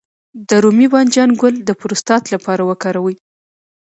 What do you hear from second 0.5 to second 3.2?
رومي بانجان ګل د پروستات لپاره وکاروئ